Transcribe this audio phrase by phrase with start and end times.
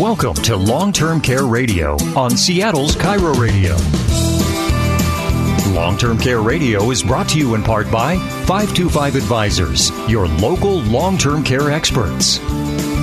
[0.00, 3.76] Welcome to Long Term Care Radio on Seattle's KIRO Radio.
[5.74, 8.16] Long Term Care Radio is brought to you in part by
[8.46, 12.38] 525 Advisors, your local long term care experts.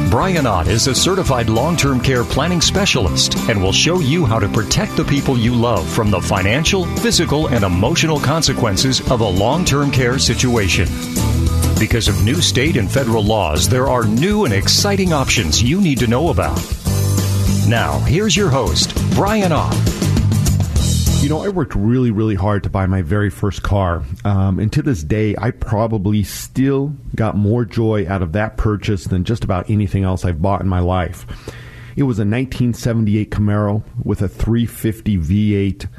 [0.10, 4.40] Brian Ott is a certified long term care planning specialist and will show you how
[4.40, 9.24] to protect the people you love from the financial, physical, and emotional consequences of a
[9.24, 10.88] long term care situation.
[11.78, 16.00] Because of new state and federal laws, there are new and exciting options you need
[16.00, 16.58] to know about.
[17.68, 19.76] Now, here's your host, Brian Ott.
[21.22, 24.04] You know, I worked really, really hard to buy my very first car.
[24.24, 29.04] Um, and to this day, I probably still got more joy out of that purchase
[29.04, 31.26] than just about anything else I've bought in my life.
[31.98, 35.90] It was a 1978 Camaro with a 350 V8,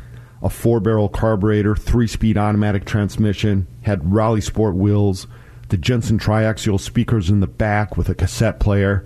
[0.43, 5.27] a four barrel carburetor, three speed automatic transmission, had Rally Sport wheels,
[5.69, 9.05] the Jensen triaxial speakers in the back with a cassette player.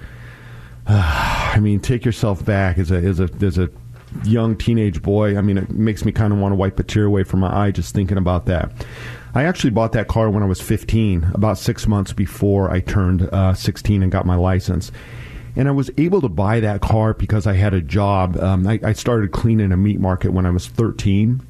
[0.86, 3.70] I mean, take yourself back as a as a as a
[4.24, 5.36] young teenage boy.
[5.36, 7.66] I mean, it makes me kind of want to wipe a tear away from my
[7.66, 8.70] eye just thinking about that.
[9.34, 13.22] I actually bought that car when I was 15, about six months before I turned
[13.22, 14.92] uh, 16 and got my license.
[15.56, 18.36] And I was able to buy that car because I had a job.
[18.36, 21.40] Um, I, I started cleaning a meat market when I was 13.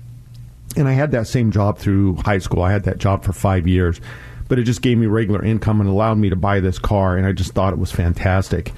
[0.76, 2.62] And I had that same job through high school.
[2.62, 4.00] I had that job for five years.
[4.48, 7.16] But it just gave me regular income and allowed me to buy this car.
[7.16, 8.72] And I just thought it was fantastic.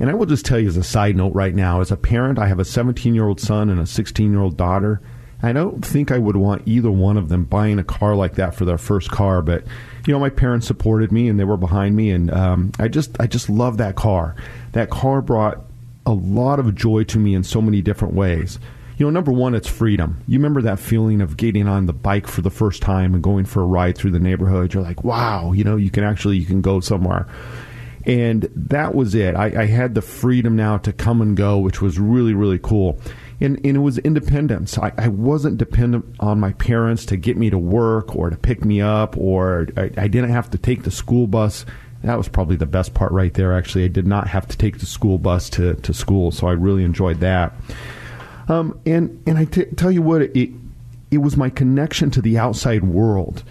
[0.00, 2.38] And I will just tell you as a side note right now, as a parent,
[2.38, 5.00] I have a 17 year old son and a 16 year old daughter.
[5.42, 8.54] I don't think I would want either one of them buying a car like that
[8.54, 9.64] for their first car, but
[10.06, 13.18] you know, my parents supported me and they were behind me, and um, I just
[13.20, 14.34] I just love that car.
[14.72, 15.60] That car brought
[16.04, 18.58] a lot of joy to me in so many different ways.
[18.98, 20.22] You know, number one, it's freedom.
[20.26, 23.46] You remember that feeling of getting on the bike for the first time and going
[23.46, 24.74] for a ride through the neighborhood.
[24.74, 27.26] You're like, wow, you know, you can actually you can go somewhere
[28.06, 29.34] and that was it.
[29.34, 32.98] I, I, had the freedom now to come and go, which was really really cool.
[33.42, 34.76] And, and it was independence.
[34.76, 38.66] I, I, wasn't dependent on my parents to get me to work or to pick
[38.66, 41.64] me up, or I, I didn't have to take the school bus.
[42.02, 43.56] That was probably the best part right there.
[43.56, 46.52] Actually, I did not have to take the school bus to, to school, so I
[46.52, 47.54] really enjoyed that.
[48.48, 50.50] Um, and and I t- tell you what, it
[51.10, 53.42] it was my connection to the outside world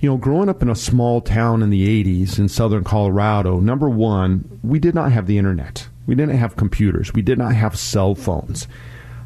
[0.00, 3.88] you know, growing up in a small town in the 80s in southern Colorado, number
[3.88, 5.88] one, we did not have the internet.
[6.06, 7.12] We didn't have computers.
[7.12, 8.68] We did not have cell phones.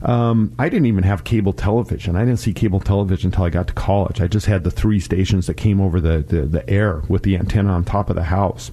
[0.03, 2.17] Um, I didn't even have cable television.
[2.17, 4.21] I didn't see cable television until I got to college.
[4.21, 7.37] I just had the three stations that came over the, the, the air with the
[7.37, 8.71] antenna on top of the house.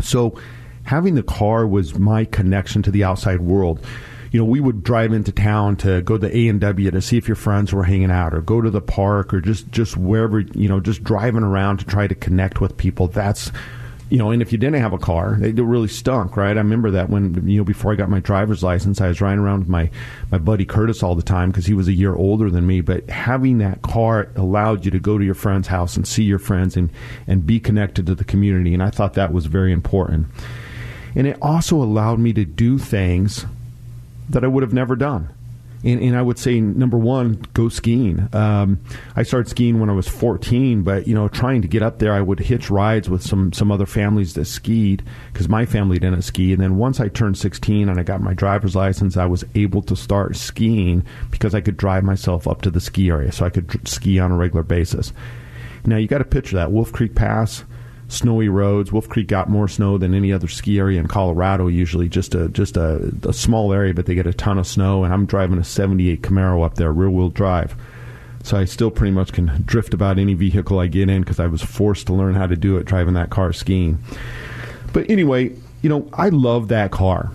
[0.00, 0.36] So
[0.82, 3.84] having the car was my connection to the outside world
[4.32, 7.18] you know, we would drive into town to go to A and W to see
[7.18, 10.40] if your friends were hanging out, or go to the park, or just just wherever
[10.40, 13.08] you know, just driving around to try to connect with people.
[13.08, 13.52] That's
[14.08, 16.56] you know, and if you didn't have a car, it really stunk, right?
[16.56, 19.38] I remember that when you know before I got my driver's license, I was riding
[19.38, 19.90] around with my
[20.30, 22.80] my buddy Curtis all the time because he was a year older than me.
[22.80, 26.38] But having that car allowed you to go to your friend's house and see your
[26.38, 26.88] friends and
[27.26, 30.28] and be connected to the community, and I thought that was very important.
[31.14, 33.44] And it also allowed me to do things
[34.32, 35.32] that I would have never done.
[35.84, 38.28] And, and, I would say number one, go skiing.
[38.32, 38.80] Um,
[39.16, 42.12] I started skiing when I was 14, but you know, trying to get up there,
[42.12, 46.22] I would hitch rides with some some other families that skied because my family didn't
[46.22, 46.52] ski.
[46.52, 49.82] And then once I turned 16 and I got my driver's license, I was able
[49.82, 53.50] to start skiing because I could drive myself up to the ski area, so I
[53.50, 55.12] could ski on a regular basis.
[55.84, 57.64] Now you got to picture that Wolf Creek Pass
[58.12, 58.92] snowy roads.
[58.92, 61.66] Wolf Creek got more snow than any other ski area in Colorado.
[61.66, 65.04] Usually, just a just a, a small area, but they get a ton of snow.
[65.04, 67.74] And I'm driving a '78 Camaro up there, rear wheel drive.
[68.44, 71.46] So I still pretty much can drift about any vehicle I get in because I
[71.46, 74.02] was forced to learn how to do it driving that car skiing.
[74.92, 77.30] But anyway, you know, I love that car.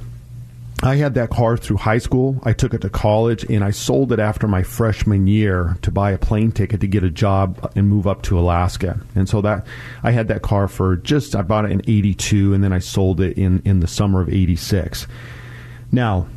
[0.84, 2.40] I had that car through high school.
[2.44, 6.12] I took it to college and I sold it after my freshman year to buy
[6.12, 9.00] a plane ticket to get a job and move up to Alaska.
[9.16, 9.66] And so that
[10.04, 13.22] I had that car for just I bought it in 82 and then I sold
[13.22, 15.08] it in in the summer of 86.
[15.92, 16.28] Now,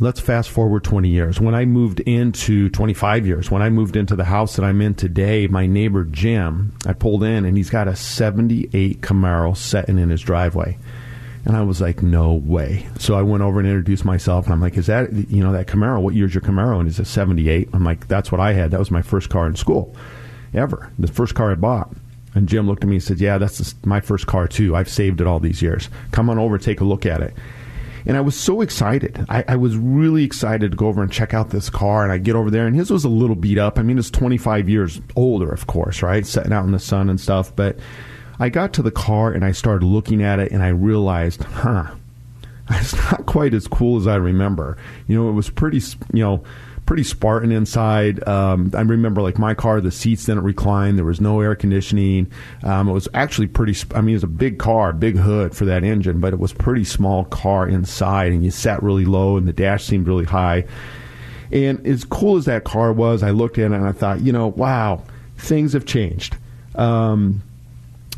[0.00, 1.40] let's fast forward 20 years.
[1.40, 4.94] When I moved into 25 years, when I moved into the house that I'm in
[4.94, 10.10] today, my neighbor Jim, I pulled in and he's got a 78 Camaro sitting in
[10.10, 10.76] his driveway.
[11.44, 12.86] And I was like, no way.
[12.98, 15.66] So I went over and introduced myself, and I'm like, is that, you know, that
[15.66, 16.00] Camaro?
[16.00, 16.78] What year's your Camaro?
[16.78, 17.68] And he's a 78.
[17.72, 18.70] I'm like, that's what I had.
[18.70, 19.94] That was my first car in school
[20.54, 20.92] ever.
[20.98, 21.92] The first car I bought.
[22.34, 24.76] And Jim looked at me and said, yeah, that's my first car, too.
[24.76, 25.88] I've saved it all these years.
[26.12, 27.34] Come on over, take a look at it.
[28.06, 29.24] And I was so excited.
[29.28, 32.02] I, I, was really excited to go over and check out this car.
[32.02, 33.78] And I get over there, and his was a little beat up.
[33.78, 36.26] I mean, it's 25 years older, of course, right?
[36.26, 37.54] Sitting out in the sun and stuff.
[37.54, 37.78] But
[38.38, 41.94] I got to the car and I started looking at it and I realized, huh,
[42.70, 44.76] it's not quite as cool as I remember.
[45.06, 45.78] You know, it was pretty,
[46.12, 46.44] you know,
[46.86, 48.26] pretty Spartan inside.
[48.26, 50.96] Um, I remember like my car, the seats didn't recline.
[50.96, 52.30] There was no air conditioning.
[52.62, 53.76] Um, it was actually pretty.
[53.94, 56.52] I mean, it was a big car, big hood for that engine, but it was
[56.52, 60.64] pretty small car inside, and you sat really low, and the dash seemed really high.
[61.52, 64.32] And as cool as that car was, I looked at it and I thought, you
[64.32, 65.02] know, wow,
[65.36, 66.36] things have changed.
[66.74, 67.42] Um,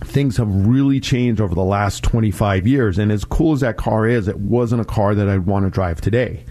[0.05, 2.99] things have really changed over the last 25 years.
[2.99, 5.71] And as cool as that car is, it wasn't a car that I'd want to
[5.71, 6.45] drive today.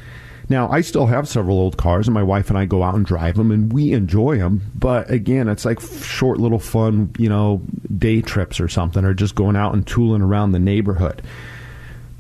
[0.50, 3.06] Now, I still have several old cars, and my wife and I go out and
[3.06, 4.62] drive them, and we enjoy them.
[4.76, 7.62] But again, it's like short little fun, you know,
[7.98, 11.22] day trips or something, or just going out and tooling around the neighborhood.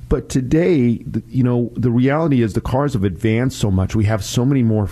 [0.07, 3.95] But today, you know, the reality is the cars have advanced so much.
[3.95, 4.89] We have so many more,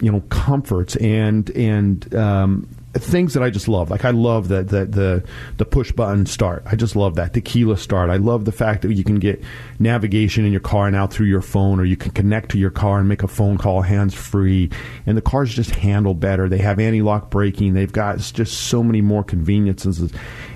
[0.00, 3.90] you know, comforts and and um, things that I just love.
[3.90, 5.24] Like I love the, the the
[5.56, 6.62] the push button start.
[6.66, 8.10] I just love that the keyless start.
[8.10, 9.42] I love the fact that you can get
[9.78, 12.98] navigation in your car now through your phone, or you can connect to your car
[12.98, 14.70] and make a phone call hands free.
[15.06, 16.48] And the cars just handle better.
[16.48, 17.74] They have anti lock braking.
[17.74, 20.12] They've got just so many more conveniences.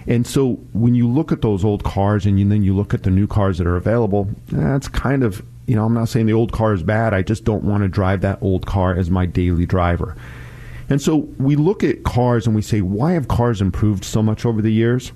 [0.07, 3.03] And so when you look at those old cars and you, then you look at
[3.03, 6.33] the new cars that are available, that's kind of you know I'm not saying the
[6.33, 7.15] old car is bad.
[7.15, 10.17] I just don't want to drive that old car as my daily driver.
[10.91, 14.45] And so we look at cars and we say, why have cars improved so much
[14.45, 15.13] over the years?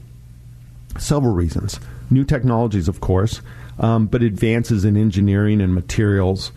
[0.99, 1.81] Several reasons.
[2.11, 3.43] New technologies, of course,
[3.81, 6.53] um, but advances in engineering and materials,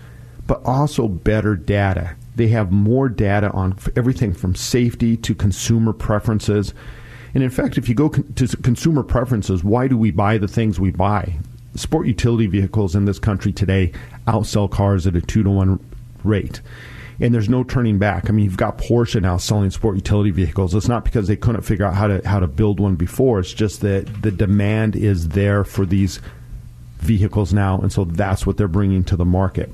[0.45, 2.15] but also better data.
[2.35, 6.75] They have more data on everything from safety to consumer preferences.
[7.33, 10.47] And in fact, if you go con- to consumer preferences, why do we buy the
[10.47, 11.39] things we buy?
[11.73, 13.93] Sport utility vehicles in this country today
[14.27, 15.79] outsell cars at a two to one
[16.23, 16.61] rate
[17.19, 18.29] and there's no turning back.
[18.29, 20.75] I mean, you've got Porsche now selling sport utility vehicles.
[20.75, 23.39] It's not because they couldn't figure out how to how to build one before.
[23.39, 26.19] It's just that the demand is there for these
[26.99, 29.71] vehicles now, and so that's what they're bringing to the market.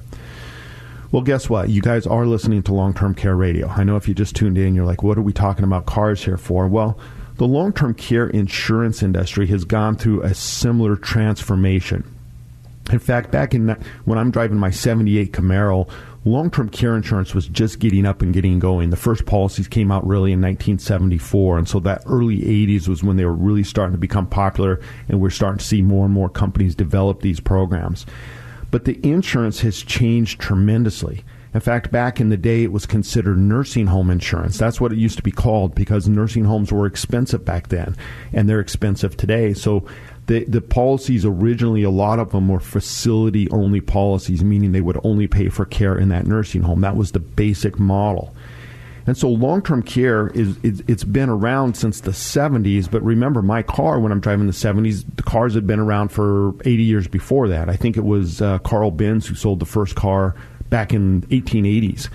[1.12, 1.70] Well, guess what?
[1.70, 3.68] You guys are listening to Long Term Care Radio.
[3.68, 6.24] I know if you just tuned in, you're like, what are we talking about cars
[6.24, 6.68] here for?
[6.68, 6.98] Well,
[7.36, 12.04] the long term care insurance industry has gone through a similar transformation.
[12.92, 13.70] In fact, back in
[14.06, 15.90] when I'm driving my 78 Camaro,
[16.26, 18.90] long term care insurance was just getting up and getting going.
[18.90, 21.58] The first policies came out really in 1974.
[21.58, 25.20] And so that early 80s was when they were really starting to become popular, and
[25.20, 28.06] we're starting to see more and more companies develop these programs.
[28.72, 31.24] But the insurance has changed tremendously.
[31.54, 34.58] In fact, back in the day, it was considered nursing home insurance.
[34.58, 37.96] That's what it used to be called because nursing homes were expensive back then,
[38.32, 39.54] and they're expensive today.
[39.54, 39.86] So
[40.28, 45.00] the the policies originally a lot of them were facility only policies meaning they would
[45.04, 46.82] only pay for care in that nursing home.
[46.82, 48.34] That was the basic model.
[49.06, 54.00] And so long-term care is it's been around since the 70s but remember my car
[54.00, 57.70] when i'm driving the 70s the cars had been around for 80 years before that.
[57.70, 60.36] I think it was uh, Karl Benz who sold the first car
[60.70, 62.10] back in 1880s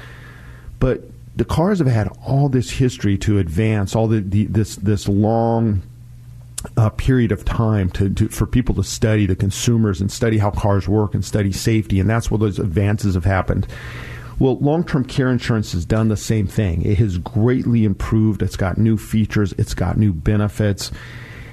[0.81, 1.03] but
[1.37, 5.83] the cars have had all this history to advance all the, the this this long
[6.77, 10.51] uh, period of time to, to, for people to study the consumers and study how
[10.51, 13.67] cars work and study safety, and that's where those advances have happened.
[14.39, 16.83] Well, long term care insurance has done the same thing.
[16.83, 18.43] It has greatly improved.
[18.43, 20.93] It's got new features, it's got new benefits.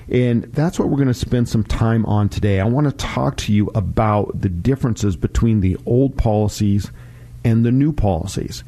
[0.07, 2.59] And that's what we're going to spend some time on today.
[2.59, 6.91] I want to talk to you about the differences between the old policies
[7.43, 8.63] and the new policies.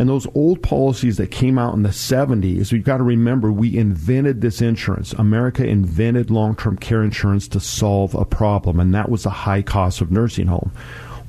[0.00, 3.76] And those old policies that came out in the 70s, we've got to remember we
[3.76, 5.12] invented this insurance.
[5.12, 9.60] America invented long term care insurance to solve a problem, and that was the high
[9.60, 10.72] cost of nursing home.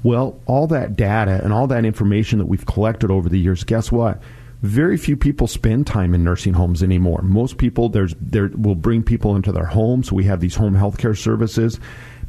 [0.04, 3.92] Well, all that data and all that information that we've collected over the years, guess
[3.92, 4.22] what?
[4.62, 7.24] Very few people spend time in nursing homes anymore.
[7.24, 10.14] Most people there's there will bring people into their homes.
[10.14, 11.78] We have these home health care services.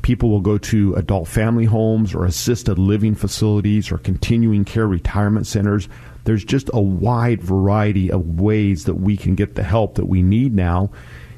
[0.00, 5.46] People will go to adult family homes or assisted living facilities or continuing care retirement
[5.46, 5.88] centers
[6.24, 10.22] there's just a wide variety of ways that we can get the help that we
[10.22, 10.90] need now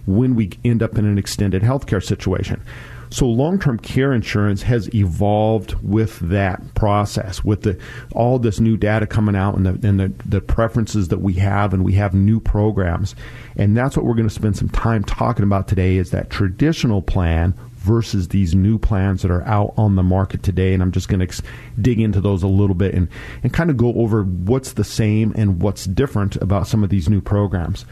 [0.06, 2.62] when we end up in an extended healthcare situation.
[3.10, 7.78] So long-term care insurance has evolved with that process, with the
[8.12, 11.72] all this new data coming out and the and the, the preferences that we have,
[11.72, 13.14] and we have new programs,
[13.56, 15.96] and that's what we're going to spend some time talking about today.
[15.96, 20.72] Is that traditional plan versus these new plans that are out on the market today.
[20.72, 21.42] And I'm just going to ex-
[21.80, 23.08] dig into those a little bit and,
[23.42, 27.10] and kind of go over what's the same and what's different about some of these
[27.10, 27.84] new programs.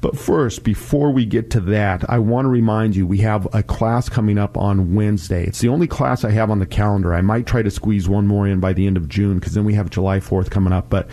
[0.00, 3.64] But first, before we get to that, I want to remind you we have a
[3.64, 5.44] class coming up on Wednesday.
[5.44, 7.12] It's the only class I have on the calendar.
[7.12, 9.64] I might try to squeeze one more in by the end of June because then
[9.64, 10.88] we have July 4th coming up.
[10.88, 11.08] But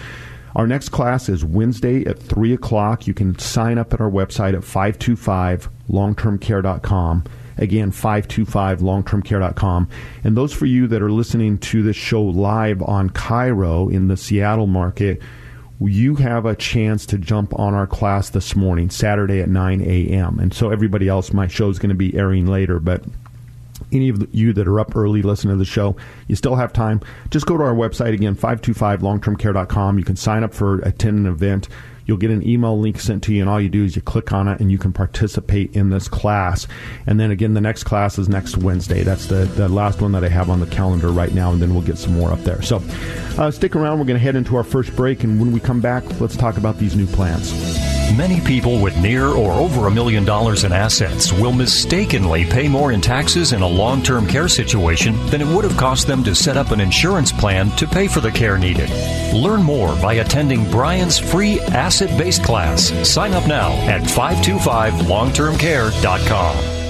[0.55, 3.07] our next class is Wednesday at 3 o'clock.
[3.07, 7.23] You can sign up at our website at 525longtermcare.com
[7.57, 9.89] Again, 525longtermcare.com.
[10.23, 14.17] And those for you that are listening to this show live on KIRO in the
[14.17, 15.21] Seattle market,
[15.79, 20.39] you have a chance to jump on our class this morning, Saturday at 9 a.m.
[20.39, 23.03] And so everybody else, my show is going to be airing later, but
[23.91, 25.95] any of you that are up early listening to the show,
[26.27, 27.01] you still have time.
[27.29, 29.99] Just go to our website again, 525longtermcare.com.
[29.99, 31.67] You can sign up for attend an event.
[32.05, 34.31] You'll get an email link sent to you, and all you do is you click
[34.31, 36.67] on it, and you can participate in this class.
[37.07, 39.03] And then again, the next class is next Wednesday.
[39.03, 41.73] That's the, the last one that I have on the calendar right now, and then
[41.73, 42.61] we'll get some more up there.
[42.61, 42.81] So
[43.37, 43.99] uh, stick around.
[43.99, 46.57] We're going to head into our first break, and when we come back, let's talk
[46.57, 47.94] about these new plans.
[48.13, 52.91] Many people with near or over a million dollars in assets will mistakenly pay more
[52.91, 56.35] in taxes in a long term care situation than it would have cost them to
[56.35, 58.89] set up an insurance plan to pay for the care needed.
[59.33, 62.89] Learn more by attending Brian's free asset based class.
[63.07, 66.84] Sign up now at 525longtermcare.com.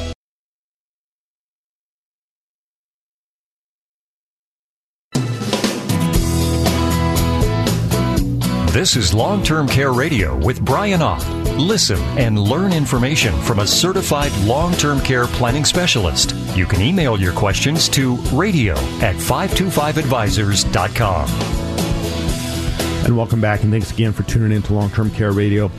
[8.76, 11.26] This is Long Term Care Radio with Brian Ott.
[11.58, 16.36] Listen and learn information from a certified long term care planning specialist.
[16.58, 21.30] You can email your questions to radio at 525advisors.com.
[23.06, 25.72] And welcome back, and thanks again for tuning in to Long Term Care Radio.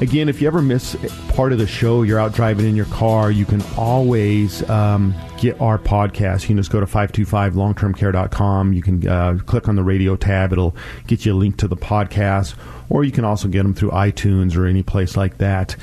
[0.00, 0.96] Again, if you ever miss
[1.28, 5.60] part of the show, you're out driving in your car, you can always um, get
[5.60, 6.42] our podcast.
[6.42, 8.72] You can just go to 525longtermcare.com.
[8.74, 11.76] You can uh, click on the radio tab, it'll get you a link to the
[11.76, 12.54] podcast,
[12.90, 15.76] or you can also get them through iTunes or any place like that.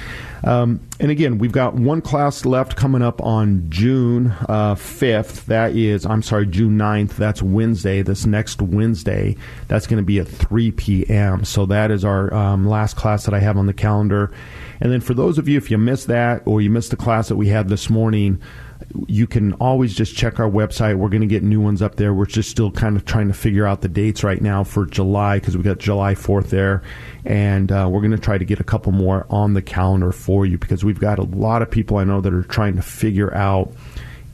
[0.44, 5.46] Um, and again, we've got one class left coming up on June uh, 5th.
[5.46, 7.16] That is, I'm sorry, June 9th.
[7.16, 9.36] That's Wednesday, this next Wednesday.
[9.68, 11.44] That's going to be at 3 p.m.
[11.44, 14.32] So that is our um, last class that I have on the calendar.
[14.80, 17.30] And then for those of you, if you missed that or you missed the class
[17.30, 18.40] that we had this morning,
[19.08, 20.96] you can always just check our website.
[20.98, 22.14] We're going to get new ones up there.
[22.14, 25.40] We're just still kind of trying to figure out the dates right now for July
[25.40, 26.84] because we got July 4th there.
[27.26, 30.46] And uh, we're going to try to get a couple more on the calendar for
[30.46, 33.34] you because we've got a lot of people I know that are trying to figure
[33.34, 33.74] out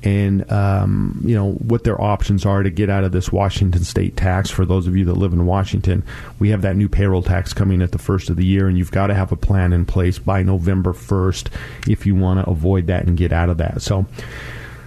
[0.03, 4.17] and um, you know what their options are to get out of this Washington state
[4.17, 4.49] tax.
[4.49, 6.03] For those of you that live in Washington,
[6.39, 8.91] we have that new payroll tax coming at the first of the year, and you've
[8.91, 11.49] got to have a plan in place by November first
[11.87, 13.81] if you want to avoid that and get out of that.
[13.81, 14.05] So.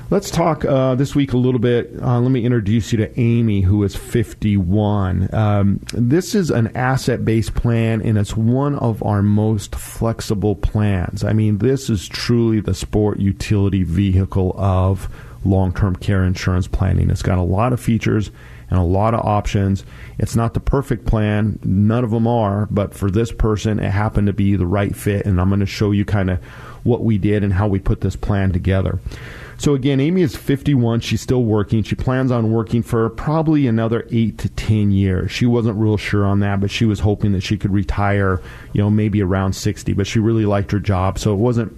[0.09, 1.91] Let's talk uh, this week a little bit.
[2.01, 5.35] Uh, let me introduce you to Amy, who is 51.
[5.35, 11.25] Um, this is an asset based plan, and it's one of our most flexible plans.
[11.25, 15.09] I mean, this is truly the sport utility vehicle of
[15.45, 17.11] long term care insurance planning.
[17.11, 18.31] It's got a lot of features
[18.71, 19.85] and a lot of options.
[20.19, 24.29] It's not the perfect plan, none of them are, but for this person, it happened
[24.29, 26.41] to be the right fit, and I'm going to show you kind of
[26.85, 29.01] what we did and how we put this plan together.
[29.59, 31.01] So again, Amy is 51.
[31.01, 31.83] She's still working.
[31.83, 35.31] She plans on working for probably another eight to 10 years.
[35.31, 38.41] She wasn't real sure on that, but she was hoping that she could retire,
[38.73, 39.93] you know, maybe around 60.
[39.95, 41.19] But she really liked her job.
[41.19, 41.77] So it wasn't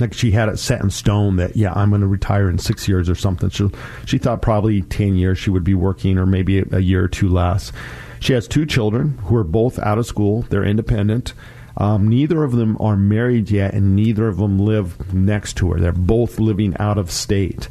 [0.00, 2.88] like she had it set in stone that, yeah, I'm going to retire in six
[2.88, 3.50] years or something.
[3.50, 3.68] She,
[4.06, 7.28] she thought probably 10 years she would be working or maybe a year or two
[7.28, 7.72] less.
[8.20, 10.42] She has two children who are both out of school.
[10.48, 11.34] They're independent.
[11.78, 15.80] Um, neither of them are married yet, and neither of them live next to her.
[15.80, 17.68] They're both living out of state.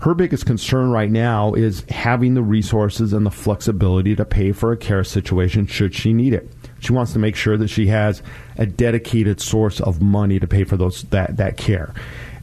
[0.00, 4.72] Her biggest concern right now is having the resources and the flexibility to pay for
[4.72, 6.50] a care situation should she need it.
[6.80, 8.22] She wants to make sure that she has
[8.56, 11.94] a dedicated source of money to pay for those that, that care.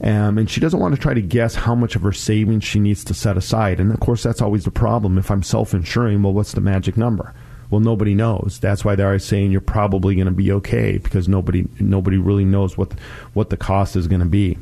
[0.02, 2.78] Um, and she doesn't want to try to guess how much of her savings she
[2.78, 3.78] needs to set aside.
[3.78, 5.18] And of course, that's always the problem.
[5.18, 7.34] If I'm self insuring, well, what's the magic number?
[7.70, 8.58] Well, nobody knows.
[8.60, 12.76] That's why they're saying you're probably going to be okay because nobody nobody really knows
[12.76, 12.92] what
[13.32, 14.58] what the cost is going to be.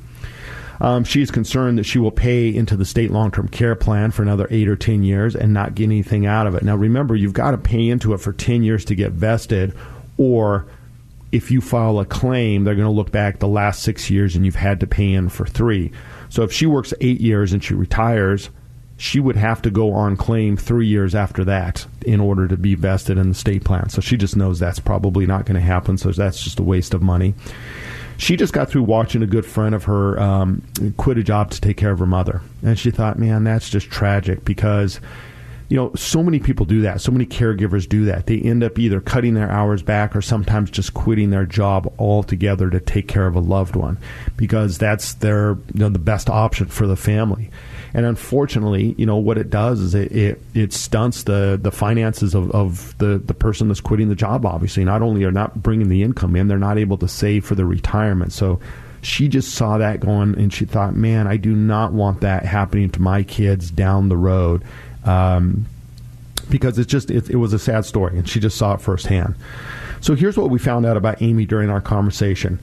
[0.81, 4.23] Um, she's concerned that she will pay into the state long term care plan for
[4.23, 6.63] another eight or 10 years and not get anything out of it.
[6.63, 9.75] Now, remember, you've got to pay into it for 10 years to get vested,
[10.17, 10.67] or
[11.33, 14.47] if you file a claim, they're going to look back the last six years and
[14.47, 15.93] you've had to pay in for three.
[16.31, 18.51] So if she works eight years and she retires,
[18.99, 22.75] she would have to go on claim three years after that in order to be
[22.75, 23.89] vested in the state plan.
[23.89, 25.97] So she just knows that's probably not going to happen.
[25.97, 27.35] So that's just a waste of money.
[28.17, 30.63] She just got through watching a good friend of her um,
[30.97, 32.43] quit a job to take care of her mother.
[32.65, 34.99] And she thought, man, that's just tragic because,
[35.69, 37.01] you know, so many people do that.
[37.01, 38.27] So many caregivers do that.
[38.27, 42.69] They end up either cutting their hours back or sometimes just quitting their job altogether
[42.69, 43.97] to take care of a loved one
[44.37, 47.53] because that's their, you know, the best option for the family.
[47.95, 52.35] And unfortunately, you know what it does is it it, it stunts the the finances
[52.35, 54.45] of, of the the person that's quitting the job.
[54.45, 57.55] Obviously, not only are not bringing the income in, they're not able to save for
[57.55, 58.33] their retirement.
[58.33, 58.61] So
[59.01, 62.91] she just saw that going and she thought, man, I do not want that happening
[62.91, 64.63] to my kids down the road.
[65.05, 65.67] Um,
[66.51, 69.35] because it's just it, it was a sad story and she just saw it firsthand.
[70.01, 72.59] So here's what we found out about Amy during our conversation.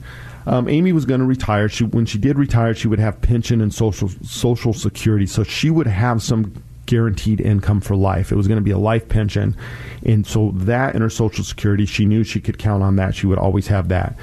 [0.46, 1.68] Um, Amy was going to retire.
[1.68, 5.70] She, when she did retire, she would have pension and social social security, so she
[5.70, 8.30] would have some guaranteed income for life.
[8.30, 9.56] It was going to be a life pension,
[10.04, 13.14] and so that and her social security, she knew she could count on that.
[13.14, 14.16] She would always have that.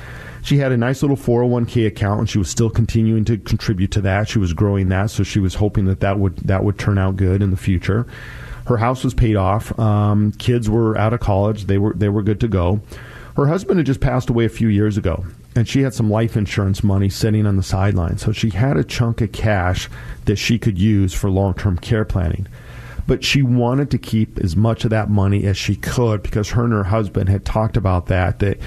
[0.43, 4.01] She had a nice little 401k account, and she was still continuing to contribute to
[4.01, 4.27] that.
[4.27, 7.15] She was growing that, so she was hoping that that would that would turn out
[7.17, 8.05] good in the future.
[8.67, 9.77] Her house was paid off.
[9.77, 12.81] Um, kids were out of college; they were they were good to go.
[13.35, 16.35] Her husband had just passed away a few years ago, and she had some life
[16.35, 18.17] insurance money sitting on the sideline.
[18.17, 19.89] So she had a chunk of cash
[20.25, 22.47] that she could use for long term care planning.
[23.05, 26.63] But she wanted to keep as much of that money as she could because her
[26.63, 28.57] and her husband had talked about that, that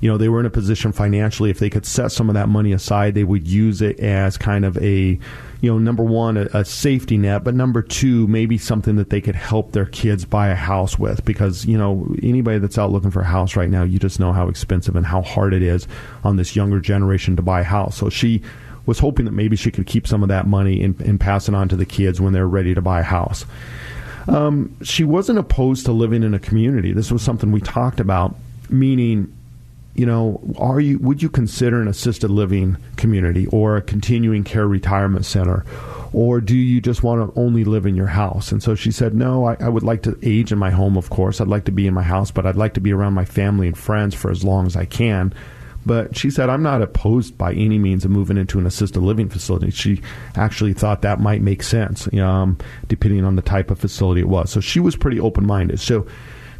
[0.00, 2.48] you know, they were in a position financially if they could set some of that
[2.48, 5.18] money aside, they would use it as kind of a
[5.60, 9.20] you know, number one, a, a, safety net, but number two, maybe something that they
[9.20, 11.24] could help their kids buy a house with.
[11.24, 14.32] Because, you know, anybody that's out looking for a house right now, you just know
[14.32, 15.86] how expensive and how hard it is
[16.24, 17.98] on this younger generation to buy a house.
[17.98, 18.42] So she
[18.86, 21.54] was hoping that maybe she could keep some of that money and, and pass it
[21.54, 23.44] on to the kids when they're ready to buy a house.
[24.28, 26.92] Um, she wasn't opposed to living in a community.
[26.92, 28.34] This was something we talked about,
[28.70, 29.34] meaning
[29.94, 34.66] you know, are you would you consider an assisted living community or a continuing care
[34.66, 35.64] retirement center?
[36.12, 38.50] Or do you just want to only live in your house?
[38.50, 41.10] And so she said, No, I, I, would like to age in my home, of
[41.10, 41.40] course.
[41.40, 43.68] I'd like to be in my house, but I'd like to be around my family
[43.68, 45.32] and friends for as long as I can.
[45.86, 49.28] But she said, I'm not opposed by any means of moving into an assisted living
[49.28, 49.70] facility.
[49.70, 50.02] She
[50.36, 54.50] actually thought that might make sense, um, depending on the type of facility it was.
[54.50, 55.80] So she was pretty open minded.
[55.80, 56.06] So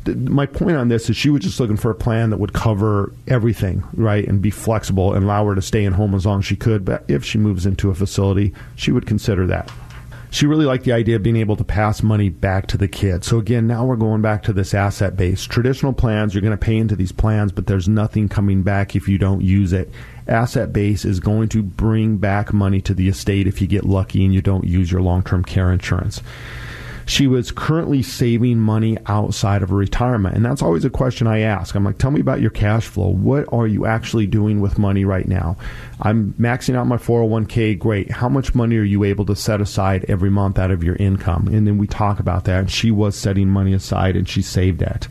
[0.07, 3.13] my point on this is she was just looking for a plan that would cover
[3.29, 6.47] everything, right, and be flexible and allow her to stay in home as long as
[6.47, 6.85] she could.
[6.85, 9.71] But if she moves into a facility, she would consider that.
[10.33, 13.25] She really liked the idea of being able to pass money back to the kid.
[13.25, 15.45] So again, now we're going back to this asset base.
[15.45, 19.09] Traditional plans, you're going to pay into these plans, but there's nothing coming back if
[19.09, 19.91] you don't use it.
[20.29, 24.25] Asset base is going to bring back money to the estate if you get lucky
[24.25, 26.23] and you don't use your long-term care insurance
[27.11, 30.37] she was currently saving money outside of retirement.
[30.37, 31.75] And that's always a question I ask.
[31.75, 33.09] I'm like, tell me about your cash flow.
[33.09, 35.57] What are you actually doing with money right now?
[36.01, 37.77] I'm maxing out my 401k.
[37.81, 38.13] Great.
[38.13, 41.49] How much money are you able to set aside every month out of your income?
[41.49, 42.61] And then we talk about that.
[42.61, 45.09] And she was setting money aside and she saved that.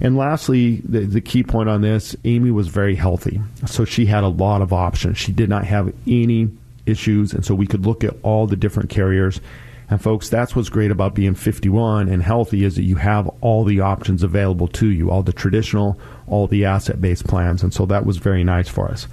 [0.00, 3.40] And lastly, the, the key point on this Amy was very healthy.
[3.66, 5.18] So she had a lot of options.
[5.18, 6.50] She did not have any
[6.86, 7.32] issues.
[7.32, 9.40] And so we could look at all the different carriers
[9.88, 13.64] and folks, that's what's great about being 51 and healthy is that you have all
[13.64, 17.62] the options available to you, all the traditional, all the asset-based plans.
[17.62, 19.06] And so that was very nice for us.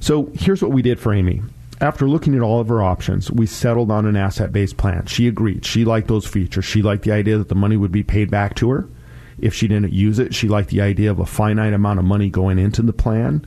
[0.00, 1.42] So here's what we did for Amy.
[1.82, 5.06] After looking at all of her options, we settled on an asset-based plan.
[5.06, 5.66] She agreed.
[5.66, 6.64] She liked those features.
[6.64, 8.88] She liked the idea that the money would be paid back to her
[9.38, 10.34] if she didn't use it.
[10.34, 13.46] She liked the idea of a finite amount of money going into the plan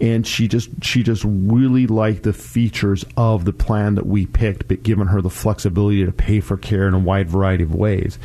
[0.00, 4.68] and she just she just really liked the features of the plan that we picked,
[4.68, 8.18] but given her the flexibility to pay for care in a wide variety of ways.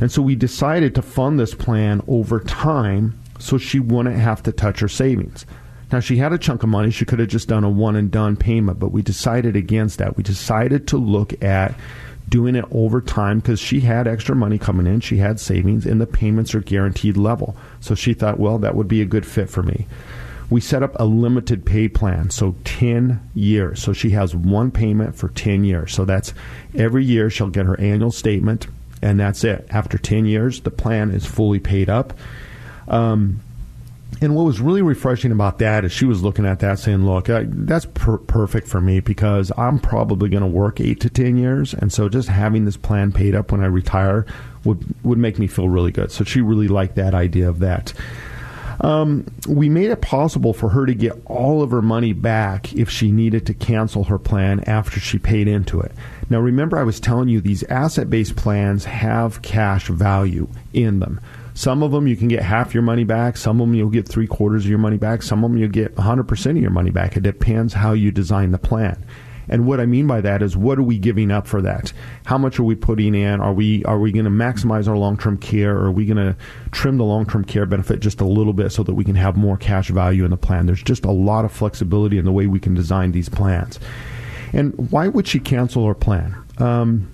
[0.00, 4.52] And so we decided to fund this plan over time so she wouldn't have to
[4.52, 5.46] touch her savings.
[5.92, 6.90] Now, she had a chunk of money.
[6.90, 10.16] She could have just done a one and done payment, but we decided against that.
[10.16, 11.74] We decided to look at
[12.28, 15.00] doing it over time because she had extra money coming in.
[15.00, 17.56] She had savings, and the payments are guaranteed level.
[17.80, 19.86] So she thought, well, that would be a good fit for me
[20.50, 23.80] we set up a limited pay plan, so 10 years.
[23.80, 25.94] So she has one payment for 10 years.
[25.94, 26.34] So that's
[26.74, 28.66] every year she'll get her annual statement,
[29.00, 29.66] and that's it.
[29.70, 32.12] After 10 years, the plan is fully paid up.
[32.88, 33.40] Um,
[34.20, 37.30] and what was really refreshing about that is she was looking at that saying, look,
[37.30, 41.38] uh, that's per- perfect for me because I'm probably going to work eight to 10
[41.38, 41.72] years.
[41.72, 44.26] And so just having this plan paid up when I retire
[44.64, 46.10] would, would make me feel really good.
[46.10, 47.94] So she really liked that idea of that.
[48.80, 52.88] Um, we made it possible for her to get all of her money back if
[52.88, 55.92] she needed to cancel her plan after she paid into it.
[56.30, 61.20] Now, remember, I was telling you these asset based plans have cash value in them.
[61.52, 63.36] Some of them you can get half your money back.
[63.36, 65.22] Some of them you'll get three quarters of your money back.
[65.22, 67.16] Some of them you'll get 100% of your money back.
[67.18, 69.04] It depends how you design the plan.
[69.50, 71.92] And what I mean by that is, what are we giving up for that?
[72.24, 73.40] How much are we putting in?
[73.40, 76.16] Are we are we going to maximize our long term care, or are we going
[76.16, 76.36] to
[76.70, 79.36] trim the long term care benefit just a little bit so that we can have
[79.36, 80.66] more cash value in the plan?
[80.66, 83.80] There's just a lot of flexibility in the way we can design these plans.
[84.52, 86.36] And why would she cancel her plan?
[86.58, 87.10] Um,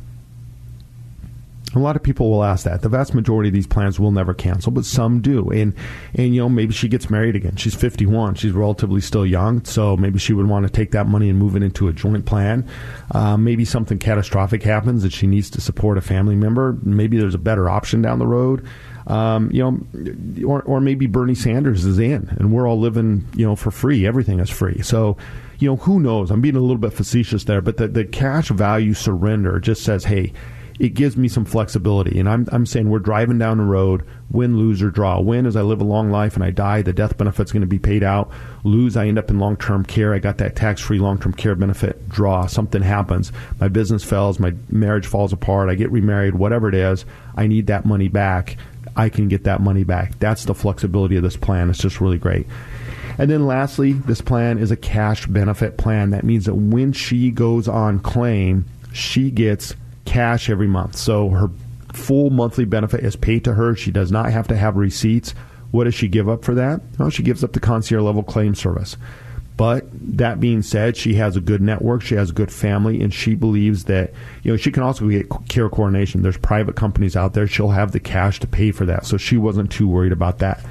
[1.77, 2.83] A lot of people will ask that.
[2.83, 5.51] The vast majority of these plans will never cancel, but some do.
[5.51, 5.75] And
[6.15, 7.57] and you know maybe she gets married again.
[7.57, 8.37] She's 51.
[8.37, 11.55] She's relatively still young, so maybe she would want to take that money and move
[11.55, 12.69] it into a joint plan.
[13.12, 16.79] Uh, maybe something catastrophic happens that she needs to support a family member.
[16.83, 18.67] Maybe there's a better option down the road.
[19.07, 23.47] Um, you know, or or maybe Bernie Sanders is in, and we're all living you
[23.47, 24.07] know for free.
[24.07, 24.83] Everything is free.
[24.83, 25.17] So
[25.59, 26.31] you know, who knows?
[26.31, 30.05] I'm being a little bit facetious there, but the, the cash value surrender just says,
[30.05, 30.33] hey,
[30.79, 32.19] it gives me some flexibility.
[32.19, 35.21] And I'm, I'm saying we're driving down the road, win, lose, or draw.
[35.21, 37.67] Win as I live a long life and I die, the death benefit's going to
[37.67, 38.31] be paid out.
[38.65, 40.12] Lose, I end up in long term care.
[40.12, 42.09] I got that tax free long term care benefit.
[42.09, 43.33] Draw, something happens.
[43.59, 47.05] My business fails, my marriage falls apart, I get remarried, whatever it is,
[47.37, 48.57] I need that money back.
[48.97, 50.19] I can get that money back.
[50.19, 51.69] That's the flexibility of this plan.
[51.69, 52.47] It's just really great.
[53.19, 56.11] And then lastly, this plan is a cash benefit plan.
[56.11, 59.75] That means that when she goes on claim, she gets
[60.07, 60.97] cash every month.
[60.97, 61.51] So her
[61.92, 63.75] full monthly benefit is paid to her.
[63.75, 65.35] She does not have to have receipts.
[65.71, 66.81] What does she give up for that?
[66.99, 68.97] Well, she gives up the concierge level claim service.
[69.57, 69.87] But
[70.19, 73.35] that being said, she has a good network, she has a good family, and she
[73.35, 76.21] believes that you know she can also get care coordination.
[76.23, 79.38] There's private companies out there; she'll have the cash to pay for that, so she
[79.38, 80.62] wasn't too worried about that.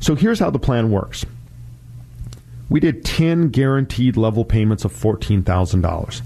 [0.00, 1.24] So here's how the plan works:
[2.68, 6.20] we did ten guaranteed level payments of fourteen thousand dollars.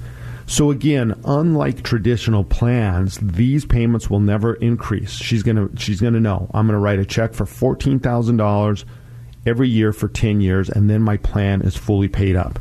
[0.46, 5.10] So again, unlike traditional plans, these payments will never increase.
[5.12, 6.50] She's gonna she's gonna know.
[6.52, 8.84] I'm gonna write a check for fourteen thousand dollars
[9.46, 12.58] every year for ten years, and then my plan is fully paid up.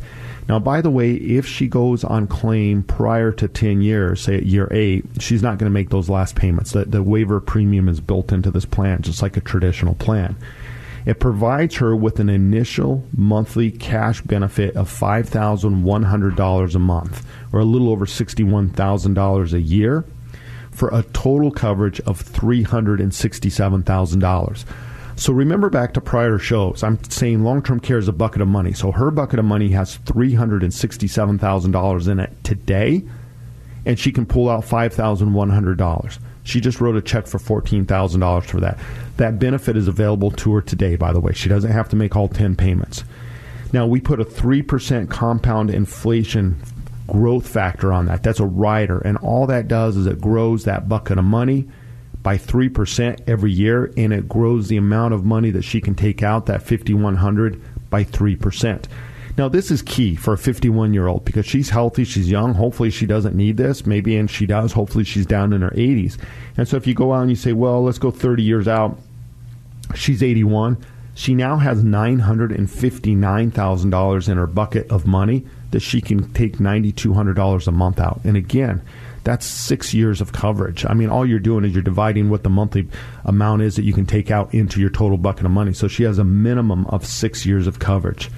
[0.47, 4.45] Now, by the way, if she goes on claim prior to 10 years, say at
[4.45, 6.71] year eight, she's not going to make those last payments.
[6.71, 10.35] The, the waiver premium is built into this plan, just like a traditional plan.
[11.05, 17.65] It provides her with an initial monthly cash benefit of $5,100 a month, or a
[17.65, 20.05] little over $61,000 a year,
[20.71, 24.65] for a total coverage of $367,000.
[25.15, 26.81] So remember back to prior shows.
[26.81, 28.73] I'm saying long-term care is a bucket of money.
[28.73, 33.03] So her bucket of money has $367,000 in it today,
[33.85, 36.17] and she can pull out $5,100.
[36.43, 38.77] She just wrote a check for $14,000 for that.
[39.17, 41.34] That benefit is available to her today, by the way.
[41.34, 43.03] She doesn't have to make all 10 payments.
[43.71, 46.62] Now, we put a 3% compound inflation
[47.08, 48.23] growth factor on that.
[48.23, 48.99] That's a rider.
[48.99, 51.67] And all that does is it grows that bucket of money
[52.21, 56.23] by 3% every year, and it grows the amount of money that she can take
[56.23, 58.86] out, that 5100 by 3%.
[59.35, 62.53] Now, this is key for a 51 year old because she's healthy, she's young.
[62.53, 63.85] Hopefully, she doesn't need this.
[63.85, 64.73] Maybe, and she does.
[64.73, 66.19] Hopefully, she's down in her 80s.
[66.55, 68.99] And so, if you go out and you say, well, let's go 30 years out,
[69.95, 70.77] she's 81.
[71.15, 77.71] She now has $959,000 in her bucket of money that she can take $9,200 a
[77.71, 78.19] month out.
[78.23, 78.81] And again,
[79.23, 80.85] that's six years of coverage.
[80.85, 82.87] I mean, all you're doing is you're dividing what the monthly
[83.25, 85.73] amount is that you can take out into your total bucket of money.
[85.73, 88.29] So she has a minimum of six years of coverage.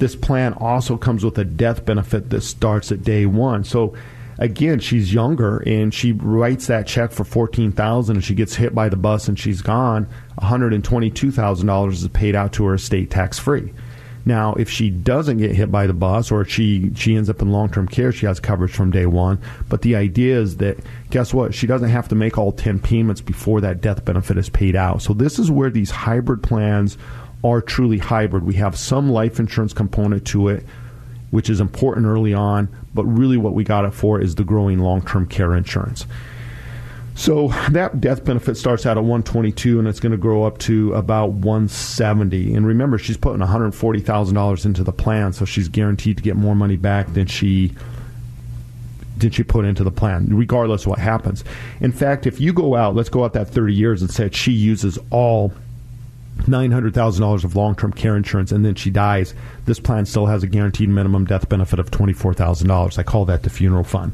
[0.00, 3.62] This plan also comes with a death benefit that starts at day one.
[3.62, 3.94] So
[4.38, 8.74] again, she's younger and she writes that check for fourteen thousand, and she gets hit
[8.74, 10.08] by the bus and she's gone.
[10.36, 13.72] One hundred and twenty-two thousand dollars is paid out to her estate tax free.
[14.26, 17.52] Now, if she doesn't get hit by the bus or she she ends up in
[17.52, 19.38] long term care, she has coverage from day one.
[19.68, 20.78] But the idea is that
[21.10, 21.54] guess what?
[21.54, 25.02] She doesn't have to make all ten payments before that death benefit is paid out.
[25.02, 26.98] So this is where these hybrid plans
[27.42, 28.44] are truly hybrid.
[28.44, 30.64] We have some life insurance component to it,
[31.30, 34.78] which is important early on, but really what we got it for is the growing
[34.78, 36.06] long term care insurance.
[37.14, 40.94] So that death benefit starts out at 122 and it's going to grow up to
[40.94, 42.54] about 170.
[42.54, 46.76] And remember, she's putting $140,000 into the plan, so she's guaranteed to get more money
[46.76, 47.72] back than she
[49.18, 51.44] did she put into the plan, regardless of what happens.
[51.80, 54.52] In fact, if you go out, let's go out that 30 years and say she
[54.52, 55.52] uses all
[56.44, 59.34] $900,000 of long term care insurance and then she dies,
[59.66, 62.98] this plan still has a guaranteed minimum death benefit of $24,000.
[62.98, 64.12] I call that the funeral fund.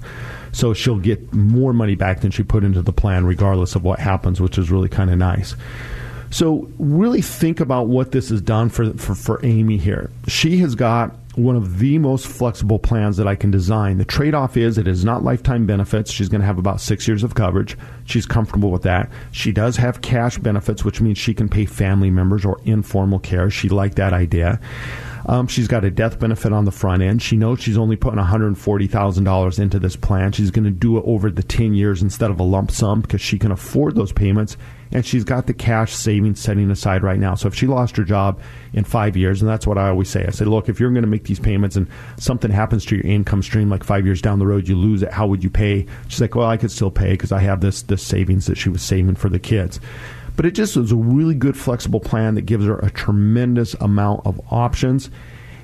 [0.53, 3.99] So she'll get more money back than she put into the plan, regardless of what
[3.99, 5.55] happens, which is really kind of nice.
[6.31, 10.11] So really think about what this has done for, for, for Amy here.
[10.27, 13.99] She has got one of the most flexible plans that I can design.
[13.99, 16.11] The trade off is it is not lifetime benefits.
[16.11, 17.77] She's going to have about six years of coverage.
[18.07, 19.11] She's comfortable with that.
[19.33, 23.51] She does have cash benefits, which means she can pay family members or informal care.
[23.51, 24.59] She liked that idea.
[25.29, 27.21] Um, she's got a death benefit on the front end.
[27.21, 30.33] She knows she's only putting $140,000 into this plan.
[30.33, 33.21] She's going to do it over the 10 years instead of a lump sum because
[33.21, 34.57] she can afford those payments
[34.93, 37.35] and she's got the cash savings setting aside right now.
[37.35, 38.41] So if she lost her job
[38.73, 41.03] in five years, and that's what I always say, I say, look, if you're going
[41.03, 44.39] to make these payments and something happens to your income stream, like five years down
[44.39, 45.12] the road, you lose it.
[45.12, 45.87] How would you pay?
[46.09, 48.69] She's like, well, I could still pay because I have this this savings that she
[48.69, 49.81] was saving for the kids.
[50.37, 54.27] But it just is a really good flexible plan that gives her a tremendous amount
[54.27, 55.11] of options.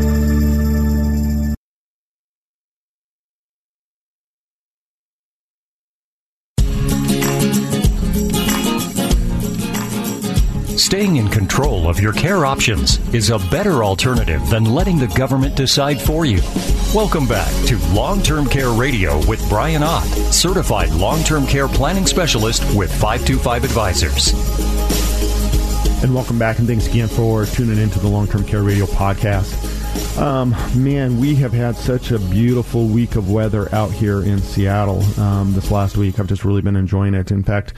[10.90, 15.54] Staying in control of your care options is a better alternative than letting the government
[15.54, 16.40] decide for you.
[16.92, 22.06] Welcome back to Long Term Care Radio with Brian Ott, certified long term care planning
[22.06, 24.32] specialist with 525 Advisors.
[26.02, 30.18] And welcome back, and thanks again for tuning into the Long Term Care Radio podcast.
[30.20, 35.04] Um, man, we have had such a beautiful week of weather out here in Seattle
[35.20, 36.18] um, this last week.
[36.18, 37.30] I've just really been enjoying it.
[37.30, 37.74] In fact,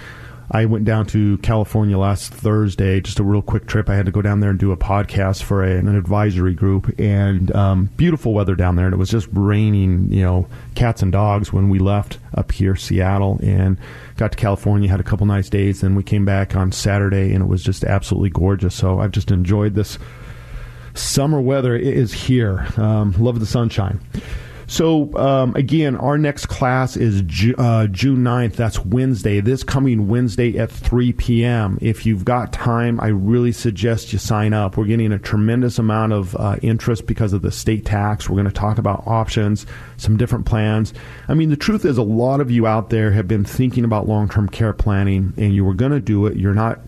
[0.55, 3.89] I went down to California last Thursday, just a real quick trip.
[3.89, 6.95] I had to go down there and do a podcast for a, an advisory group,
[7.01, 8.85] and um, beautiful weather down there.
[8.85, 12.77] And it was just raining, you know, cats and dogs when we left up here,
[12.77, 13.79] Seattle, and
[14.19, 14.91] got to California.
[14.91, 15.81] Had a couple nice days.
[15.81, 18.75] Then we came back on Saturday, and it was just absolutely gorgeous.
[18.75, 19.99] So I've just enjoyed this
[20.93, 21.75] summer weather.
[21.75, 22.67] It is here.
[22.77, 24.01] Um, love the sunshine.
[24.67, 28.55] So, um, again, our next class is Ju- uh, June 9th.
[28.55, 29.41] That's Wednesday.
[29.41, 31.79] This coming Wednesday at 3 p.m.
[31.81, 34.77] If you've got time, I really suggest you sign up.
[34.77, 38.29] We're getting a tremendous amount of uh, interest because of the state tax.
[38.29, 40.95] We're going to talk about options, some different plans.
[41.29, 44.09] I mean, the truth is, a lot of you out there have been thinking about
[44.09, 46.37] long term care planning and you were going to do it.
[46.37, 46.81] You're not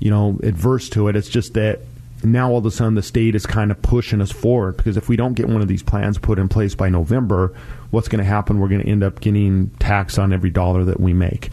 [0.00, 1.80] you know adverse to it it's just that
[2.24, 5.08] now all of a sudden the state is kind of pushing us forward because if
[5.08, 7.54] we don't get one of these plans put in place by November,
[7.90, 8.58] what's going to happen?
[8.58, 11.50] We're going to end up getting tax on every dollar that we make,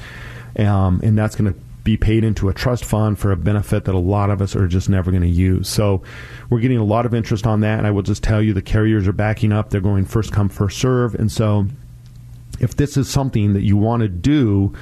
[0.57, 3.93] um, and that's going to be paid into a trust fund for a benefit that
[3.93, 5.69] a lot of us are just never going to use.
[5.69, 6.01] So
[6.49, 8.61] we're getting a lot of interest on that, and I will just tell you the
[8.61, 9.69] carriers are backing up.
[9.69, 11.67] They're going first come first serve, and so
[12.59, 14.73] if this is something that you want to do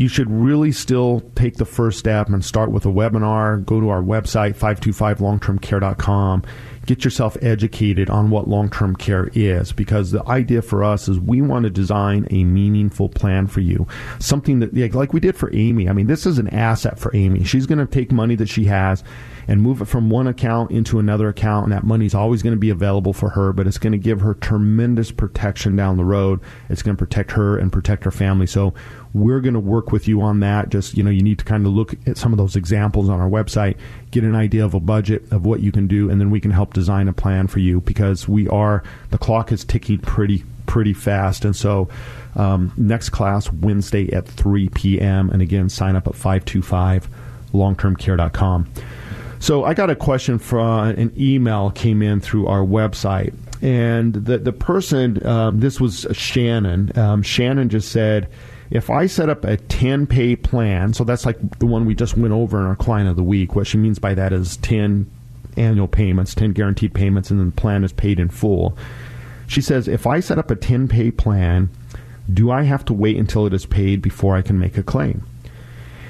[0.00, 3.62] you should really still take the first step and start with a webinar.
[3.66, 6.42] Go to our website, 525longtermcare.com.
[6.90, 11.20] Get yourself educated on what long term care is because the idea for us is
[11.20, 13.86] we want to design a meaningful plan for you.
[14.18, 15.88] Something that, like we did for Amy.
[15.88, 17.44] I mean, this is an asset for Amy.
[17.44, 19.04] She's going to take money that she has
[19.46, 22.54] and move it from one account into another account, and that money is always going
[22.54, 26.04] to be available for her, but it's going to give her tremendous protection down the
[26.04, 26.40] road.
[26.68, 28.48] It's going to protect her and protect her family.
[28.48, 28.74] So
[29.12, 30.68] we're going to work with you on that.
[30.68, 33.20] Just, you know, you need to kind of look at some of those examples on
[33.20, 33.76] our website,
[34.10, 36.50] get an idea of a budget of what you can do, and then we can
[36.50, 40.92] help design a plan for you because we are, the clock is ticking pretty, pretty
[40.92, 41.44] fast.
[41.44, 41.88] And so,
[42.36, 45.30] um, next class, Wednesday at 3 p.m.
[45.30, 47.08] And again, sign up at 525
[47.52, 48.68] longtermcare.com.
[49.40, 53.34] So I got a question from an email came in through our website.
[53.62, 56.96] And the, the person, um, this was Shannon.
[56.96, 58.28] Um, Shannon just said,
[58.70, 62.16] if I set up a 10 pay plan, so that's like the one we just
[62.16, 65.10] went over in our client of the week, what she means by that is 10
[65.56, 68.76] annual payments, 10 guaranteed payments, and then the plan is paid in full.
[69.48, 71.68] She says, if I set up a 10 pay plan,
[72.32, 75.26] do I have to wait until it is paid before I can make a claim?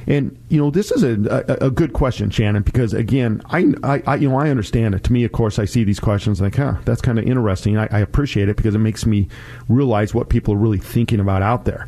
[0.06, 4.16] And you know, this is a, a, a, good question, Shannon, because again, I, I,
[4.16, 5.04] you know I understand it.
[5.04, 7.76] To me, of course, I see these questions like, huh, that's kind of interesting.
[7.76, 9.28] I, I appreciate it because it makes me
[9.68, 11.86] realize what people are really thinking about out there.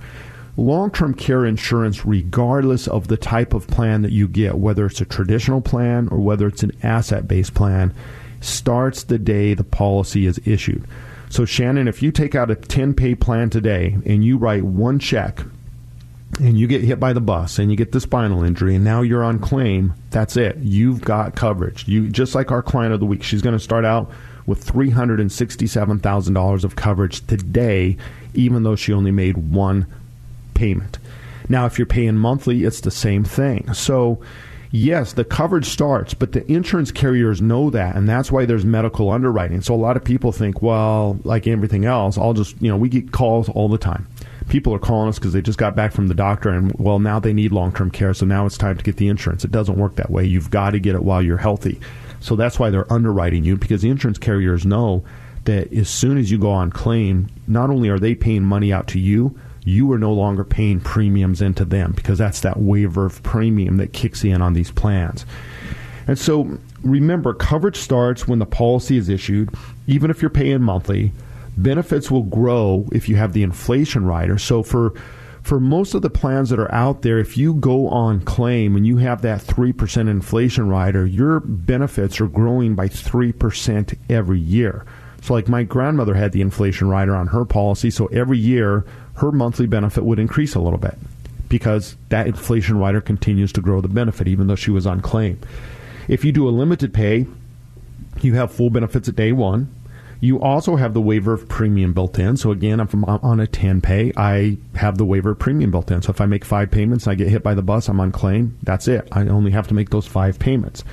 [0.57, 5.01] Long term care insurance, regardless of the type of plan that you get, whether it's
[5.01, 7.95] a traditional plan or whether it's an asset based plan,
[8.41, 10.85] starts the day the policy is issued.
[11.31, 14.99] So, Shannon, if you take out a 10 pay plan today and you write one
[14.99, 15.41] check
[16.39, 19.01] and you get hit by the bus and you get the spinal injury and now
[19.01, 20.59] you're on claim, that's it.
[20.59, 21.89] You've got coverage.
[21.89, 24.11] You just like our client of the week, she's going to start out
[24.45, 27.97] with $367,000 of coverage today
[28.35, 29.87] even though she only made one
[30.55, 30.99] payment.
[31.49, 33.73] Now, if you're paying monthly, it's the same thing.
[33.75, 34.21] So,
[34.71, 39.11] yes, the coverage starts, but the insurance carriers know that, and that's why there's medical
[39.11, 39.61] underwriting.
[39.61, 42.89] So, a lot of people think, well, like everything else, I'll just, you know, we
[42.89, 44.07] get calls all the time.
[44.49, 47.19] People are calling us because they just got back from the doctor, and well, now
[47.19, 49.45] they need long term care, so now it's time to get the insurance.
[49.45, 50.25] It doesn't work that way.
[50.25, 51.81] You've got to get it while you're healthy.
[52.21, 55.05] So, that's why they're underwriting you because the insurance carriers know
[55.45, 58.87] that as soon as you go on claim, not only are they paying money out
[58.89, 63.23] to you, you are no longer paying premiums into them because that's that waiver of
[63.23, 65.25] premium that kicks in on these plans.
[66.07, 69.55] And so remember, coverage starts when the policy is issued,
[69.87, 71.13] even if you're paying monthly.
[71.57, 74.39] Benefits will grow if you have the inflation rider.
[74.39, 74.95] So for
[75.43, 78.87] for most of the plans that are out there, if you go on claim and
[78.87, 84.85] you have that 3% inflation rider, your benefits are growing by 3% every year.
[85.23, 89.31] So, like my grandmother had the inflation rider on her policy, so every year her
[89.31, 90.99] monthly benefit would increase a little bit
[91.49, 95.39] because that inflation rider continues to grow the benefit even though she was on claim.
[96.09, 97.27] If you do a limited pay,
[98.21, 99.73] you have full benefits at day one.
[100.21, 102.37] You also have the waiver of premium built in.
[102.37, 105.91] So again, if I'm on a 10 pay, I have the waiver of premium built
[105.91, 106.01] in.
[106.01, 108.13] So if I make five payments and I get hit by the bus, I'm on
[108.13, 108.57] claim.
[108.63, 109.09] That's it.
[109.13, 110.85] I only have to make those five payments.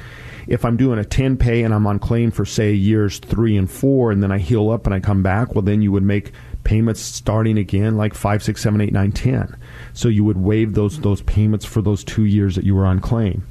[0.50, 3.70] If I'm doing a 10 pay and I'm on claim for say years three and
[3.70, 6.32] four, and then I heal up and I come back, well, then you would make
[6.64, 9.56] payments starting again like five, six, seven, eight, nine, ten.
[9.94, 13.00] So you would waive those those payments for those two years that you were on
[13.00, 13.46] claim.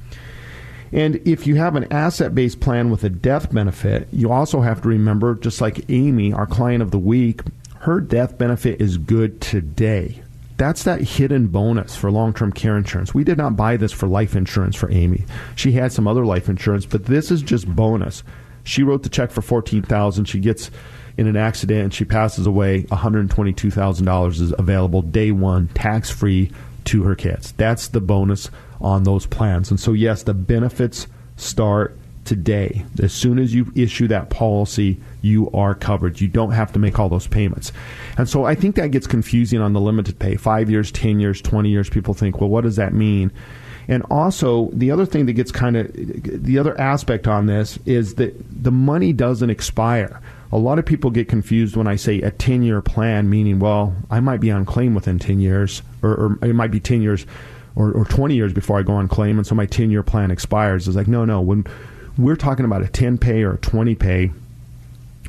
[0.91, 4.81] And if you have an asset based plan with a death benefit, you also have
[4.81, 7.41] to remember, just like Amy, our client of the week,
[7.79, 10.21] her death benefit is good today.
[10.59, 13.13] That's that hidden bonus for long term care insurance.
[13.13, 15.23] We did not buy this for life insurance for Amy.
[15.55, 18.23] She had some other life insurance, but this is just bonus.
[18.65, 20.25] She wrote the check for fourteen thousand.
[20.25, 20.69] She gets
[21.19, 26.49] in an accident and she passes away, $122,000 is available day one, tax free
[26.85, 27.51] to her kids.
[27.57, 29.69] That's the bonus on those plans.
[29.69, 31.98] And so, yes, the benefits start
[32.29, 32.85] today.
[33.01, 36.21] As soon as you issue that policy, you are covered.
[36.21, 37.73] You don't have to make all those payments.
[38.17, 40.35] And so I think that gets confusing on the limited pay.
[40.37, 43.31] Five years, 10 years, 20 years, people think, well, what does that mean?
[43.87, 48.15] And also, the other thing that gets kind of the other aspect on this is
[48.15, 52.31] that the money doesn't expire a lot of people get confused when I say a
[52.31, 56.39] 10 year plan, meaning, well, I might be on claim within 10 years, or, or
[56.41, 57.25] it might be 10 years
[57.75, 60.31] or, or 20 years before I go on claim, and so my 10 year plan
[60.31, 60.87] expires.
[60.87, 61.39] It's like, no, no.
[61.39, 61.65] When
[62.19, 64.31] we're talking about a 10 pay or a 20 pay,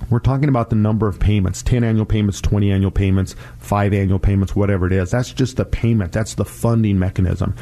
[0.09, 4.19] we're talking about the number of payments 10 annual payments, 20 annual payments, 5 annual
[4.19, 5.11] payments, whatever it is.
[5.11, 7.55] That's just the payment, that's the funding mechanism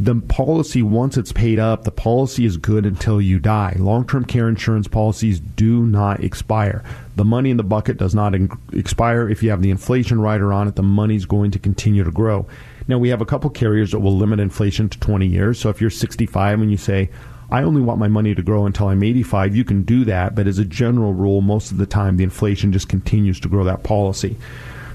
[0.00, 3.76] the policy, once it's paid up, the policy is good until you die.
[3.78, 6.82] Long term care insurance policies do not expire.
[7.16, 9.28] The money in the bucket does not in- expire.
[9.28, 12.46] If you have the inflation rider on it, the money's going to continue to grow.
[12.88, 15.60] Now, we have a couple carriers that will limit inflation to 20 years.
[15.60, 17.10] So if you're 65 and you say,
[17.50, 20.34] I only want my money to grow until I'm 85, you can do that.
[20.34, 23.64] But as a general rule, most of the time, the inflation just continues to grow
[23.64, 24.36] that policy.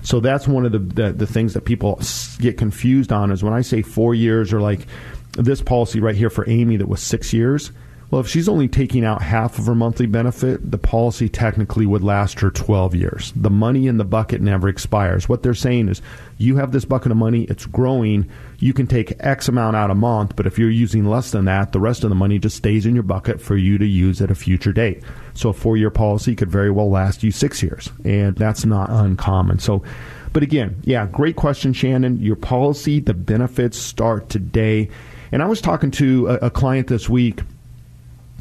[0.03, 1.99] So that's one of the, the, the things that people
[2.39, 4.81] get confused on is when I say four years or like
[5.31, 7.71] this policy right here for Amy that was six years.
[8.15, 12.01] Well, if she's only taking out half of her monthly benefit, the policy technically would
[12.01, 13.33] last her 12 years.
[13.35, 15.27] The money in the bucket never expires.
[15.27, 16.01] What they're saying is
[16.37, 19.95] you have this bucket of money, it's growing, you can take X amount out a
[19.95, 22.85] month, but if you're using less than that, the rest of the money just stays
[22.85, 25.03] in your bucket for you to use at a future date.
[25.33, 28.89] So a four year policy could very well last you six years, and that's not
[28.89, 29.59] uncommon.
[29.59, 29.83] So
[30.31, 32.21] but again, yeah, great question, Shannon.
[32.21, 34.89] Your policy, the benefits start today.
[35.33, 37.41] And I was talking to a, a client this week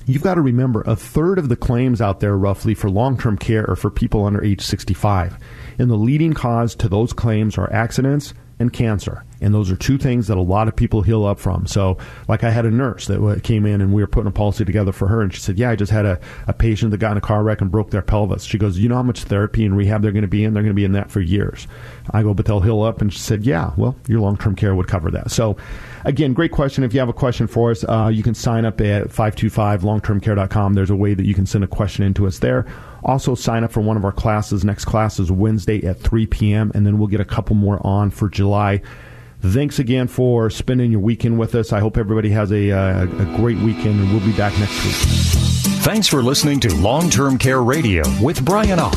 [0.06, 3.68] you've got to remember a third of the claims out there roughly for long-term care
[3.68, 5.38] are for people under age 65
[5.79, 9.24] and the leading cause to those claims are accidents and cancer.
[9.44, 11.66] And those are two things that a lot of people heal up from.
[11.66, 14.64] So, like I had a nurse that came in and we were putting a policy
[14.64, 17.12] together for her, and she said, Yeah, I just had a, a patient that got
[17.12, 18.44] in a car wreck and broke their pelvis.
[18.44, 20.54] She goes, You know how much therapy and rehab they're going to be in?
[20.54, 21.68] They're going to be in that for years.
[22.10, 23.02] I go, But they'll heal up.
[23.02, 25.30] And she said, Yeah, well, your long term care would cover that.
[25.30, 25.58] So,
[26.04, 26.82] again, great question.
[26.82, 30.72] If you have a question for us, uh, you can sign up at 525longtermcare.com.
[30.72, 32.66] There's a way that you can send a question into us there.
[33.04, 34.64] Also, sign up for one of our classes.
[34.64, 38.10] Next class is Wednesday at 3 p.m., and then we'll get a couple more on
[38.10, 38.80] for July.
[39.52, 41.70] Thanks again for spending your weekend with us.
[41.70, 44.94] I hope everybody has a, uh, a great weekend, and we'll be back next week.
[45.84, 48.96] Thanks for listening to Long Term Care Radio with Brian Ott.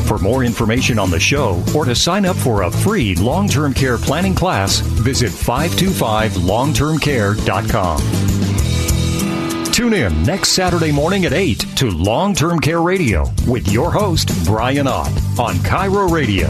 [0.07, 3.73] For more information on the show or to sign up for a free long term
[3.73, 8.27] care planning class, visit 525longtermcare.com.
[9.77, 14.31] Tune in next Saturday morning at 8 to Long Term Care Radio with your host,
[14.43, 16.47] Brian Ott, on KIRO Radio.